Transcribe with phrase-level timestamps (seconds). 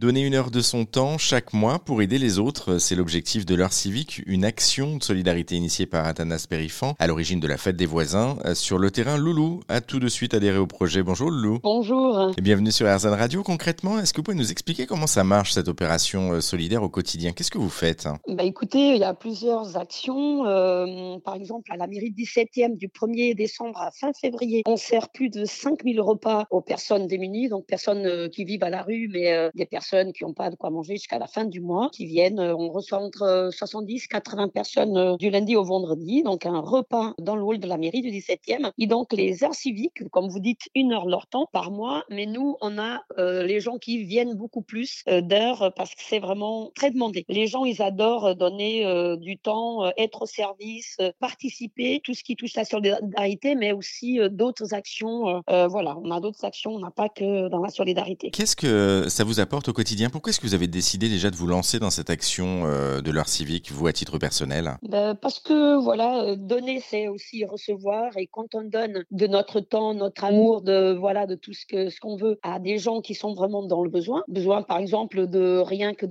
[0.00, 3.54] Donner une heure de son temps chaque mois pour aider les autres, c'est l'objectif de
[3.54, 7.76] l'heure civique, une action de solidarité initiée par Athanas Périfan à l'origine de la fête
[7.76, 8.38] des voisins.
[8.54, 11.02] Sur le terrain, Loulou a tout de suite adhéré au projet.
[11.02, 11.58] Bonjour Loulou.
[11.62, 12.32] Bonjour.
[12.38, 13.42] Et bienvenue sur RZN Radio.
[13.42, 16.88] Concrètement, est-ce que vous pouvez nous expliquer comment ça marche cette opération euh, solidaire au
[16.88, 17.32] quotidien?
[17.32, 18.08] Qu'est-ce que vous faites?
[18.26, 20.46] Bah Écoutez, il y a plusieurs actions.
[20.46, 25.10] Euh, par exemple, à la mairie 17e du 1er décembre à fin février, on sert
[25.10, 29.10] plus de 5000 repas aux personnes démunies, donc personnes euh, qui vivent à la rue,
[29.12, 32.06] mais des personnes qui n'ont pas de quoi manger jusqu'à la fin du mois, qui
[32.06, 32.40] viennent.
[32.40, 37.42] On reçoit entre 70 80 personnes du lundi au vendredi, donc un repas dans le
[37.42, 38.70] hall de la mairie du 17e.
[38.78, 42.26] Et donc les heures civiques, comme vous dites, une heure leur temps par mois, mais
[42.26, 46.90] nous, on a les gens qui viennent beaucoup plus d'heures parce que c'est vraiment très
[46.90, 47.24] demandé.
[47.28, 48.84] Les gens, ils adorent donner
[49.18, 54.74] du temps, être au service, participer, tout ce qui touche la solidarité, mais aussi d'autres
[54.74, 55.42] actions.
[55.46, 58.30] voilà, on a d'autres actions, on n'a pas que dans la solidarité.
[58.30, 61.36] Qu'est-ce que ça vous apporte au quotidien Pourquoi est-ce que vous avez décidé déjà de
[61.36, 64.76] vous lancer dans cette action de l'heure civique, vous à titre personnel?
[64.82, 69.94] Ben, Parce que voilà, donner, c'est aussi recevoir, et quand on donne de notre temps,
[69.94, 73.14] notre amour, de voilà, de tout ce que ce qu'on veut à des gens qui
[73.14, 76.04] sont vraiment dans le besoin, besoin par exemple de rien que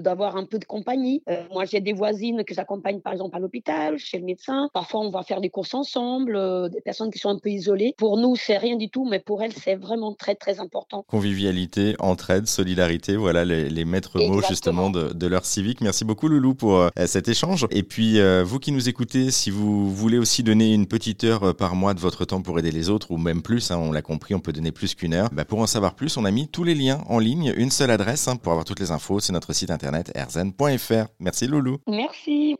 [0.00, 1.22] d'avoir un peu de compagnie.
[1.30, 4.68] Euh, moi, j'ai des voisines que j'accompagne par exemple à l'hôpital, chez le médecin.
[4.74, 7.94] Parfois, on va faire des courses ensemble, euh, des personnes qui sont un peu isolées.
[7.96, 11.04] Pour nous, c'est rien du tout, mais pour elles, c'est vraiment très très important.
[11.08, 15.80] Convivialité, entraide, solidarité, voilà les, maîtres mots justement de, de l'heure civique.
[15.80, 17.66] Merci beaucoup Loulou pour euh, cet échange.
[17.70, 21.74] Et puis, vous qui nous écoutez, si vous voulez aussi donner une petite heure par
[21.74, 24.34] mois de votre temps pour aider les autres, ou même plus, hein, on l'a compris,
[24.34, 25.28] on peut donner plus qu'une heure.
[25.32, 27.90] Bah, pour en savoir plus, on a mis tous les liens en ligne, une seule
[27.90, 31.08] adresse hein, pour avoir toutes les infos, c'est notre site internet erzen.fr.
[31.18, 31.78] Merci Loulou.
[31.86, 32.52] Merci.